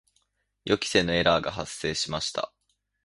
[0.65, 2.51] 予期せぬエラーが発生しました。